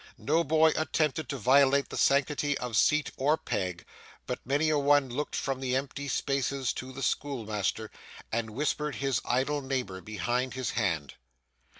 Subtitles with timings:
[0.17, 3.85] No boy attempted to violate the sanctity of seat or peg,
[4.25, 7.91] but many a one looked from the empty spaces to the schoolmaster,
[8.31, 11.13] and whispered his idle neighbour behind his hand.